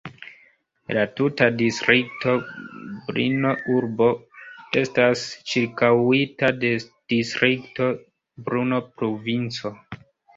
[0.97, 2.31] La tuta distrikto
[3.09, 4.07] Brno-urbo
[4.81, 6.71] estas ĉirkaŭita de
[7.15, 7.91] distrikto
[8.49, 9.73] Brno-provinco.